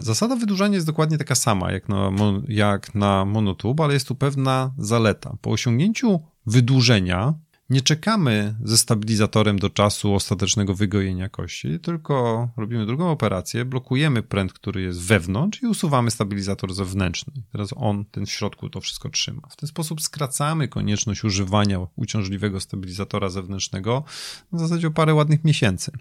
Zasada 0.00 0.36
wydłużania 0.36 0.74
jest 0.74 0.86
dokładnie 0.86 1.18
taka 1.18 1.34
sama 1.34 1.72
jak 1.72 1.88
na, 1.88 2.10
jak 2.48 2.94
na 2.94 3.24
monotub, 3.24 3.80
ale 3.80 3.94
jest 3.94 4.08
tu 4.08 4.14
pewna 4.14 4.74
zaleta. 4.78 5.36
Po 5.40 5.50
osiągnięciu 5.50 6.20
wydłużenia 6.46 7.34
nie 7.70 7.80
czekamy 7.80 8.54
ze 8.64 8.78
stabilizatorem 8.78 9.58
do 9.58 9.70
czasu 9.70 10.14
ostatecznego 10.14 10.74
wygojenia 10.74 11.28
kości, 11.28 11.80
tylko 11.80 12.48
robimy 12.56 12.86
drugą 12.86 13.10
operację, 13.10 13.64
blokujemy 13.64 14.22
pręt, 14.22 14.52
który 14.52 14.82
jest 14.82 15.00
wewnątrz 15.00 15.62
i 15.62 15.66
usuwamy 15.66 16.10
stabilizator 16.10 16.74
zewnętrzny. 16.74 17.32
Teraz 17.52 17.70
on, 17.76 18.04
ten 18.04 18.26
w 18.26 18.30
środku 18.30 18.70
to 18.70 18.80
wszystko 18.80 19.08
trzyma. 19.08 19.42
W 19.50 19.56
ten 19.56 19.68
sposób 19.68 20.00
skracamy 20.00 20.68
konieczność 20.68 21.24
używania 21.24 21.78
uciążliwego 21.96 22.60
stabilizatora 22.60 23.28
zewnętrznego 23.28 24.04
w 24.52 24.58
zasadzie 24.58 24.88
o 24.88 24.90
parę 24.90 25.14
ładnych 25.14 25.44
miesięcy. 25.44 25.92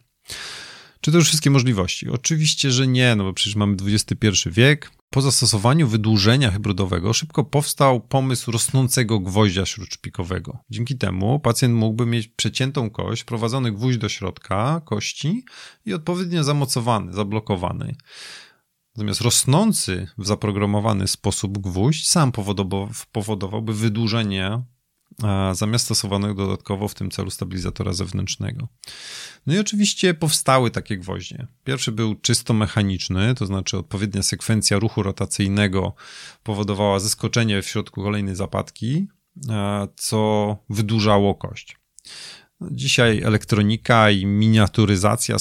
Czy 1.10 1.14
to 1.14 1.18
już 1.18 1.28
wszystkie 1.28 1.50
możliwości? 1.50 2.10
Oczywiście, 2.10 2.72
że 2.72 2.88
nie, 2.88 3.16
no 3.16 3.24
bo 3.24 3.34
przecież 3.34 3.56
mamy 3.56 3.78
XXI 3.86 4.50
wiek. 4.50 4.92
Po 5.10 5.22
zastosowaniu 5.22 5.88
wydłużenia 5.88 6.52
hybrydowego 6.52 7.14
szybko 7.14 7.44
powstał 7.44 8.02
pomysł 8.02 8.52
rosnącego 8.52 9.20
gwoździa 9.20 9.66
śródszpikowego. 9.66 10.58
Dzięki 10.70 10.98
temu 10.98 11.40
pacjent 11.40 11.76
mógłby 11.76 12.06
mieć 12.06 12.28
przeciętą 12.28 12.90
kość, 12.90 13.24
prowadzony 13.24 13.72
gwóźdź 13.72 13.98
do 13.98 14.10
środka 14.10 14.82
kości 14.86 15.44
i 15.86 15.94
odpowiednio 15.94 16.44
zamocowany, 16.44 17.14
zablokowany. 17.14 17.96
Natomiast 18.96 19.22
rosnący 19.22 20.08
w 20.18 20.28
zaprogramowany 20.28 21.08
sposób 21.08 21.58
gwóźdź 21.58 22.10
sam 22.10 22.32
powodowałby 23.12 23.74
wydłużenie 23.74 24.62
zamiast 25.54 25.86
stosowanego 25.86 26.46
dodatkowo 26.46 26.88
w 26.88 26.96
tym 26.96 27.12
celu 27.12 27.30
stabilizatora 27.30 27.94
zewnętrznego. 27.94 28.68
No 29.48 29.54
i 29.54 29.60
oczywiście 29.60 30.14
powstały 30.14 30.72
takie 30.72 30.98
gwoździe. 30.98 31.48
Pierwszy 31.64 31.92
był 31.92 32.16
czysto 32.16 32.54
mechaniczny, 32.54 33.36
to 33.36 33.46
znaczy 33.46 33.78
odpowiednia 33.78 34.24
sekwencja 34.24 34.80
ruchu 34.80 35.04
rotacyjnego 35.04 35.94
powodowała 36.44 37.00
zeskoczenie 37.00 37.62
w 37.62 37.68
środku 37.68 38.04
kolejnej 38.04 38.36
zapadki, 38.36 39.08
co 39.96 40.58
wydłużało 40.70 41.36
kość. 41.36 41.78
Dzisiaj 42.72 43.22
elektronika 43.22 44.12
i 44.12 44.26
miniaturyzacja 44.26 45.38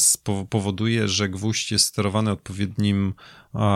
powoduje, 0.50 1.08
że 1.08 1.28
gwóźdź 1.28 1.72
jest 1.72 1.84
sterowany 1.84 2.30
odpowiednim 2.30 3.14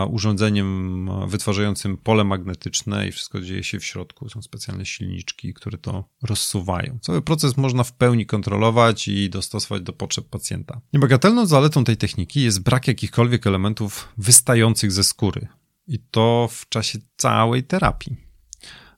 urządzeniem 0.09 1.09
wytwarzającym 1.27 1.97
pole 1.97 2.23
magnetyczne 2.23 3.07
i 3.07 3.11
wszystko 3.11 3.41
dzieje 3.41 3.63
się 3.63 3.79
w 3.79 3.85
środku. 3.85 4.29
Są 4.29 4.41
specjalne 4.41 4.85
silniczki, 4.85 5.53
które 5.53 5.77
to 5.77 6.03
rozsuwają. 6.21 6.99
Cały 7.01 7.21
proces 7.21 7.57
można 7.57 7.83
w 7.83 7.93
pełni 7.93 8.25
kontrolować 8.25 9.07
i 9.07 9.29
dostosować 9.29 9.81
do 9.81 9.93
potrzeb 9.93 10.29
pacjenta. 10.29 10.81
Niebagatelną 10.93 11.45
zaletą 11.45 11.83
tej 11.83 11.97
techniki 11.97 12.41
jest 12.41 12.63
brak 12.63 12.87
jakichkolwiek 12.87 13.47
elementów 13.47 14.13
wystających 14.17 14.91
ze 14.91 15.03
skóry. 15.03 15.47
I 15.87 15.99
to 15.99 16.49
w 16.51 16.69
czasie 16.69 16.99
całej 17.17 17.63
terapii. 17.63 18.15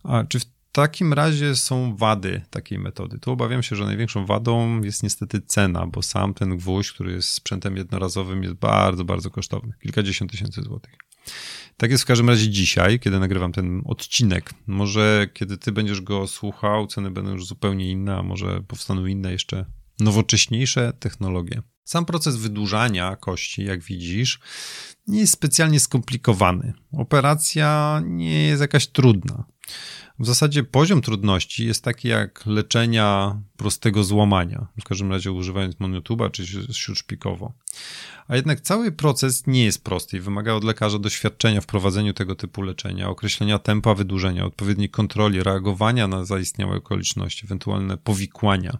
A 0.04 0.24
czy 0.24 0.40
w 0.40 0.46
takim 0.75 1.13
razie 1.13 1.55
są 1.55 1.96
wady 1.96 2.41
takiej 2.50 2.79
metody. 2.79 3.20
Tu 3.20 3.32
obawiam 3.32 3.63
się, 3.63 3.75
że 3.75 3.86
największą 3.86 4.25
wadą 4.25 4.82
jest 4.82 5.03
niestety 5.03 5.41
cena, 5.41 5.88
bo 5.88 6.01
sam 6.01 6.34
ten 6.34 6.58
gwóźdź, 6.58 6.91
który 6.91 7.12
jest 7.12 7.29
sprzętem 7.29 7.77
jednorazowym, 7.77 8.44
jest 8.44 8.55
bardzo, 8.55 9.05
bardzo 9.05 9.29
kosztowny. 9.29 9.74
Kilkadziesiąt 9.82 10.32
tysięcy 10.32 10.62
złotych. 10.62 10.94
Tak 11.77 11.91
jest 11.91 12.03
w 12.03 12.08
każdym 12.08 12.29
razie 12.29 12.50
dzisiaj, 12.50 13.00
kiedy 13.00 13.20
nagrywam 13.20 13.51
ten 13.51 13.82
odcinek. 13.86 14.53
Może 14.67 15.27
kiedy 15.34 15.58
ty 15.58 15.72
będziesz 15.72 16.01
go 16.01 16.27
słuchał, 16.27 16.88
ceny 16.88 17.12
będą 17.12 17.32
już 17.32 17.46
zupełnie 17.46 17.91
inne, 17.91 18.17
a 18.17 18.24
może 18.24 18.62
powstaną 18.67 19.05
inne, 19.05 19.32
jeszcze 19.32 19.65
nowocześniejsze 20.00 20.94
technologie. 21.00 21.62
Sam 21.86 22.06
proces 22.06 22.36
wydłużania 22.36 23.15
kości, 23.15 23.63
jak 23.63 23.84
widzisz, 23.84 24.39
nie 25.08 25.20
jest 25.20 25.34
specjalnie 25.34 25.80
skomplikowany. 25.80 26.74
Operacja 26.92 28.01
nie 28.06 28.44
jest 28.44 28.62
jakaś 28.62 28.88
trudna. 28.88 29.46
W 30.20 30.25
zasadzie 30.25 30.63
poziom 30.63 31.01
trudności 31.01 31.65
jest 31.65 31.84
taki 31.84 32.08
jak 32.08 32.46
leczenia 32.46 33.42
prostego 33.58 34.04
złamania, 34.04 34.68
w 34.80 34.84
każdym 34.84 35.12
razie 35.12 35.32
używając 35.32 35.80
monotuba 35.80 36.30
czy 36.30 36.46
śródszpikowo. 36.74 37.54
A 38.27 38.36
jednak 38.36 38.62
cały 38.62 38.92
proces 38.92 39.48
nie 39.48 39.65
jest 39.65 39.84
prosty 39.84 40.18
i 40.18 40.20
wymaga 40.20 40.54
od 40.54 40.63
lekarza 40.63 41.00
doświadczenia 41.00 41.62
w 41.62 41.65
prowadzeniu 41.65 42.13
tego 42.13 42.36
typu 42.36 42.62
leczenia, 42.62 43.10
określenia 43.10 43.60
tempa 43.60 43.94
wydłużenia, 43.94 44.46
odpowiedniej 44.46 44.89
kontroli, 44.89 45.44
reagowania 45.44 46.08
na 46.08 46.25
zaistniałe 46.25 46.75
okoliczności, 46.75 47.46
ewentualne 47.46 47.98
powikłania. 47.98 48.77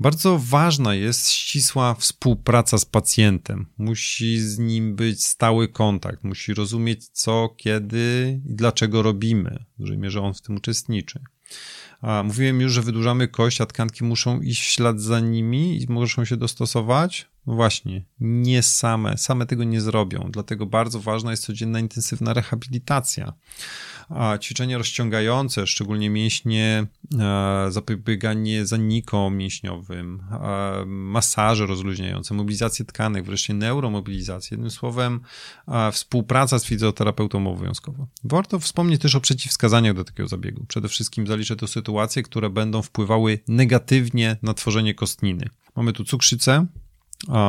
Bardzo 0.00 0.38
ważna 0.38 0.94
jest 0.94 1.30
ścisła 1.30 1.94
współpraca 1.94 2.78
z 2.78 2.84
pacjentem. 2.84 3.66
Musi 3.78 4.40
z 4.40 4.58
nim 4.58 4.96
być 4.96 5.26
stały 5.26 5.68
kontakt, 5.68 6.24
musi 6.24 6.54
rozumieć 6.54 7.08
co, 7.08 7.48
kiedy 7.56 8.40
i 8.46 8.54
dlaczego 8.54 9.02
robimy, 9.02 9.64
w 9.74 9.80
dużej 9.80 9.98
mierze 9.98 10.20
on 10.20 10.34
w 10.34 10.40
tym 10.40 10.56
uczestniczy. 10.56 11.20
A 12.00 12.22
mówiłem 12.22 12.60
już, 12.60 12.72
że 12.72 12.82
wydłużamy 12.82 13.28
kość, 13.28 13.60
a 13.60 13.66
tkanki 13.66 14.04
muszą 14.04 14.40
iść 14.40 14.62
w 14.62 14.64
ślad 14.64 15.00
za 15.00 15.20
nimi 15.20 15.82
i 15.82 15.92
muszą 15.92 16.24
się 16.24 16.36
dostosować. 16.36 17.30
No 17.50 17.56
właśnie, 17.56 18.04
nie 18.20 18.62
same, 18.62 19.18
same 19.18 19.46
tego 19.46 19.64
nie 19.64 19.80
zrobią, 19.80 20.28
dlatego 20.32 20.66
bardzo 20.66 21.00
ważna 21.00 21.30
jest 21.30 21.44
codzienna 21.44 21.80
intensywna 21.80 22.32
rehabilitacja. 22.34 23.32
A 24.08 24.38
ćwiczenia 24.38 24.78
rozciągające, 24.78 25.66
szczególnie 25.66 26.10
mięśnie, 26.10 26.86
e, 27.18 27.66
zapobieganie 27.70 28.66
zanikom 28.66 29.36
mięśniowym, 29.36 30.22
e, 30.30 30.84
masaże 30.86 31.66
rozluźniające, 31.66 32.34
mobilizację 32.34 32.84
tkanek, 32.84 33.24
wreszcie 33.24 33.54
neuromobilizację. 33.54 34.54
Jednym 34.54 34.70
słowem, 34.70 35.20
e, 35.68 35.92
współpraca 35.92 36.58
z 36.58 36.64
fizjoterapeutą 36.64 37.46
obowiązkowa. 37.46 38.06
Warto 38.24 38.58
wspomnieć 38.58 39.00
też 39.00 39.14
o 39.14 39.20
przeciwwskazaniach 39.20 39.94
do 39.94 40.04
takiego 40.04 40.28
zabiegu. 40.28 40.64
Przede 40.68 40.88
wszystkim 40.88 41.26
zaliczę 41.26 41.56
to 41.56 41.66
sytuacje, 41.66 42.22
które 42.22 42.50
będą 42.50 42.82
wpływały 42.82 43.38
negatywnie 43.48 44.36
na 44.42 44.54
tworzenie 44.54 44.94
kostniny. 44.94 45.48
Mamy 45.76 45.92
tu 45.92 46.04
cukrzycę, 46.04 46.66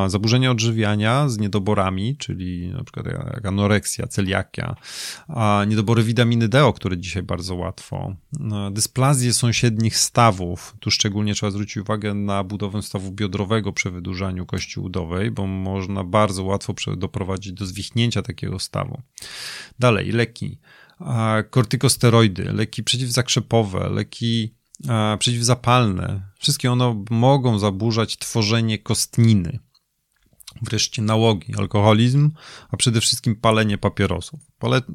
zaburzenia 0.06 0.50
odżywiania 0.50 1.28
z 1.28 1.38
niedoborami, 1.38 2.16
czyli 2.16 2.68
na 2.68 2.84
przykład 2.84 3.06
jak 3.06 3.46
anoreksja, 3.46 4.06
celiakia, 4.06 4.76
niedobory 5.66 6.02
witaminy 6.02 6.48
D, 6.48 6.64
o 6.64 6.72
które 6.72 6.98
dzisiaj 6.98 7.22
bardzo 7.22 7.54
łatwo, 7.54 8.16
dysplazję 8.70 9.32
sąsiednich 9.32 9.96
stawów, 9.96 10.76
tu 10.80 10.90
szczególnie 10.90 11.34
trzeba 11.34 11.50
zwrócić 11.50 11.76
uwagę 11.76 12.14
na 12.14 12.44
budowę 12.44 12.82
stawu 12.82 13.12
biodrowego 13.12 13.72
przy 13.72 13.90
wydłużaniu 13.90 14.46
kości 14.46 14.80
udowej, 14.80 15.30
bo 15.30 15.46
można 15.46 16.04
bardzo 16.04 16.44
łatwo 16.44 16.74
doprowadzić 16.96 17.52
do 17.52 17.66
zwichnięcia 17.66 18.22
takiego 18.22 18.58
stawu. 18.58 19.02
Dalej, 19.78 20.12
leki, 20.12 20.58
kortykosteroidy, 21.50 22.52
leki 22.52 22.82
przeciwzakrzepowe, 22.82 23.88
leki 23.90 24.54
przeciwzapalne, 25.18 26.22
wszystkie 26.38 26.72
one 26.72 27.04
mogą 27.10 27.58
zaburzać 27.58 28.16
tworzenie 28.16 28.78
kostniny. 28.78 29.58
Wreszcie 30.62 31.02
nałogi, 31.02 31.54
alkoholizm, 31.58 32.30
a 32.70 32.76
przede 32.76 33.00
wszystkim 33.00 33.36
palenie 33.36 33.78
papierosów. 33.78 34.40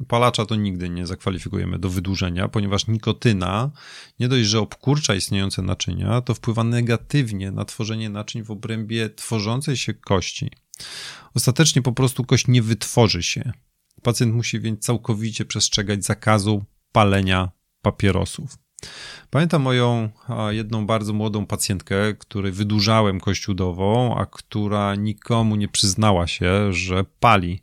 Palacza 0.08 0.46
to 0.46 0.56
nigdy 0.56 0.88
nie 0.88 1.06
zakwalifikujemy 1.06 1.78
do 1.78 1.90
wydłużenia, 1.90 2.48
ponieważ 2.48 2.86
nikotyna 2.86 3.70
nie 4.20 4.28
dość, 4.28 4.48
że 4.48 4.60
obkurcza 4.60 5.14
istniejące 5.14 5.62
naczynia, 5.62 6.20
to 6.20 6.34
wpływa 6.34 6.64
negatywnie 6.64 7.50
na 7.50 7.64
tworzenie 7.64 8.10
naczyń 8.10 8.42
w 8.42 8.50
obrębie 8.50 9.10
tworzącej 9.10 9.76
się 9.76 9.94
kości. 9.94 10.50
Ostatecznie 11.34 11.82
po 11.82 11.92
prostu 11.92 12.24
kość 12.24 12.48
nie 12.48 12.62
wytworzy 12.62 13.22
się. 13.22 13.52
Pacjent 14.02 14.34
musi 14.34 14.60
więc 14.60 14.84
całkowicie 14.84 15.44
przestrzegać 15.44 16.04
zakazu 16.04 16.64
palenia 16.92 17.50
papierosów. 17.82 18.58
Pamiętam 19.30 19.62
moją 19.62 20.10
jedną 20.50 20.86
bardzo 20.86 21.12
młodą 21.12 21.46
pacjentkę, 21.46 22.14
której 22.14 22.52
wydłużałem 22.52 23.20
kość 23.20 23.48
udową, 23.48 24.18
a 24.18 24.26
która 24.26 24.94
nikomu 24.94 25.56
nie 25.56 25.68
przyznała 25.68 26.26
się, 26.26 26.72
że 26.72 27.04
pali. 27.20 27.60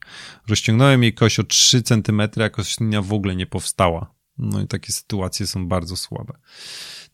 Rozciągnąłem 0.50 1.04
jej 1.04 1.14
kość 1.14 1.40
o 1.40 1.44
3 1.44 1.84
cm, 1.84 2.22
a 2.46 2.50
kośnina 2.50 3.02
w 3.02 3.14
ogóle 3.14 3.36
nie 3.36 3.46
powstała. 3.46 4.16
No 4.38 4.62
i 4.62 4.68
takie 4.68 4.94
sytuacje 4.94 5.48
są 5.48 5.68
bardzo 5.68 5.98
słabe. 5.98 6.34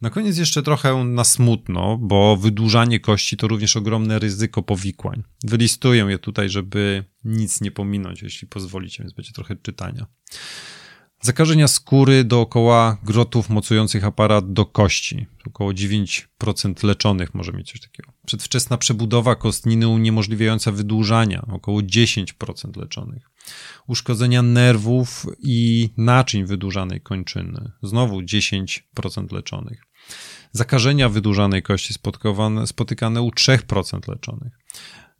Na 0.01 0.09
koniec 0.09 0.37
jeszcze 0.37 0.63
trochę 0.63 1.03
na 1.03 1.23
smutno, 1.23 1.97
bo 1.97 2.37
wydłużanie 2.37 2.99
kości 2.99 3.37
to 3.37 3.47
również 3.47 3.77
ogromne 3.77 4.19
ryzyko 4.19 4.63
powikłań. 4.63 5.23
Wylistuję 5.43 6.05
je 6.09 6.19
tutaj, 6.19 6.49
żeby 6.49 7.03
nic 7.23 7.61
nie 7.61 7.71
pominąć, 7.71 8.21
jeśli 8.21 8.47
pozwolicie, 8.47 9.03
więc 9.03 9.13
będzie 9.13 9.31
trochę 9.31 9.55
czytania. 9.55 10.05
Zakażenia 11.21 11.67
skóry 11.67 12.23
dookoła 12.23 12.97
grotów 13.03 13.49
mocujących 13.49 14.05
aparat 14.05 14.53
do 14.53 14.65
kości. 14.65 15.25
Około 15.47 15.71
9% 15.71 16.83
leczonych 16.83 17.33
może 17.33 17.51
mieć 17.51 17.71
coś 17.71 17.81
takiego. 17.81 18.11
Przedwczesna 18.25 18.77
przebudowa 18.77 19.35
kostniny 19.35 19.87
uniemożliwiająca 19.87 20.71
wydłużania. 20.71 21.45
Około 21.51 21.79
10% 21.79 22.77
leczonych. 22.77 23.29
Uszkodzenia 23.87 24.41
nerwów 24.41 25.25
i 25.39 25.89
naczyń 25.97 26.45
wydłużanej 26.45 27.01
kończyny. 27.01 27.71
Znowu 27.83 28.21
10% 28.21 29.31
leczonych. 29.31 29.83
Zakażenia 30.51 31.09
wydłużanej 31.09 31.61
kości 31.63 31.93
spotykane 32.65 33.21
u 33.21 33.29
3% 33.29 34.09
leczonych 34.09 34.53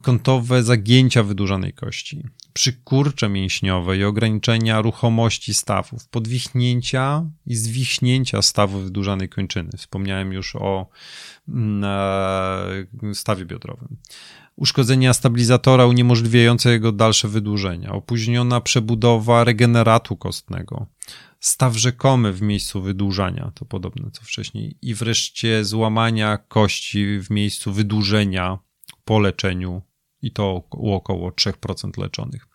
kątowe 0.02 0.64
zagięcia 0.64 1.24
wydłużanej 1.24 1.74
kości, 1.74 2.24
przykurcze 2.54 3.30
mięśniowe 3.30 3.98
i 3.98 4.04
ograniczenia 4.04 4.82
ruchomości 4.82 5.54
stawów, 5.54 6.08
podwichnięcia 6.08 7.26
i 7.46 7.56
zwichnięcia 7.56 8.42
stawu 8.42 8.80
wydłużanej 8.80 9.30
kończyny. 9.30 9.70
Wspomniałem 9.78 10.34
już 10.34 10.56
o 10.56 10.90
mm, 11.48 11.84
e, 13.04 13.16
stawie 13.16 13.46
biodrowym. 13.46 13.98
Uszkodzenia 14.56 15.14
stabilizatora 15.14 15.86
uniemożliwiające 15.86 16.72
jego 16.72 16.92
dalsze 16.92 17.28
wydłużenia, 17.28 17.92
opóźniona 17.92 18.62
przebudowa 18.62 19.44
regeneratu 19.44 20.18
kostnego, 20.18 20.86
staw 21.40 21.78
rzekomy 21.78 22.34
w 22.34 22.42
miejscu 22.42 22.82
wydłużania, 22.82 23.52
to 23.56 23.66
podobne 23.66 24.12
co 24.12 24.24
wcześniej, 24.24 24.78
i 24.82 24.94
wreszcie 24.94 25.66
złamania 25.66 26.38
kości 26.38 27.20
w 27.20 27.30
miejscu 27.30 27.74
wydłużenia 27.74 28.60
po 29.06 29.20
leczeniu 29.20 29.82
i 30.22 30.32
to 30.32 30.64
u 30.72 30.94
około 30.94 31.30
3% 31.30 31.98
leczonych. 31.98 32.48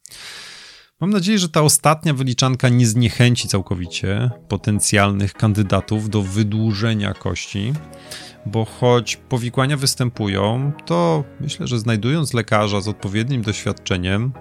Mam 1.00 1.10
nadzieję, 1.10 1.38
że 1.38 1.48
ta 1.48 1.62
ostatnia 1.62 2.14
wyliczanka 2.14 2.68
nie 2.68 2.86
zniechęci 2.86 3.48
całkowicie 3.48 4.30
potencjalnych 4.48 5.32
kandydatów 5.32 6.10
do 6.10 6.22
wydłużenia 6.22 7.14
kości, 7.14 7.72
bo 8.46 8.64
choć 8.64 9.16
powikłania 9.16 9.76
występują, 9.76 10.72
to 10.86 11.24
myślę, 11.40 11.66
że 11.66 11.78
znajdując 11.78 12.34
lekarza 12.34 12.80
z 12.80 12.88
odpowiednim 12.88 13.42
doświadczeniem, 13.42 14.32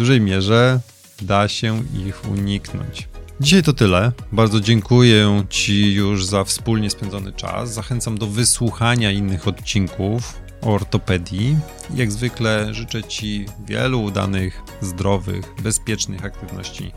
dużej 0.00 0.20
mierze 0.20 0.80
da 1.22 1.48
się 1.48 1.82
ich 2.06 2.30
uniknąć. 2.30 3.08
Dzisiaj 3.40 3.62
to 3.62 3.72
tyle. 3.72 4.12
Bardzo 4.32 4.60
dziękuję 4.60 5.44
Ci 5.48 5.94
już 5.94 6.26
za 6.26 6.44
wspólnie 6.44 6.90
spędzony 6.90 7.32
czas. 7.32 7.74
Zachęcam 7.74 8.18
do 8.18 8.26
wysłuchania 8.26 9.10
innych 9.10 9.48
odcinków 9.48 10.40
o 10.62 10.72
ortopedii. 10.74 11.56
Jak 11.94 12.12
zwykle 12.12 12.74
życzę 12.74 13.04
Ci 13.04 13.46
wielu 13.66 14.02
udanych, 14.02 14.62
zdrowych, 14.80 15.54
bezpiecznych 15.62 16.24
aktywności 16.24 16.92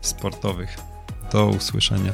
sportowych. 0.00 0.76
Do 1.32 1.46
usłyszenia. 1.46 2.12